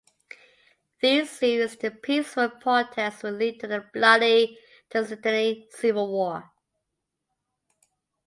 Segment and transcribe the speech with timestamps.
[0.99, 4.57] These series of peaceful protests would lead to the bloody
[4.89, 6.51] Tajikistani Civil War.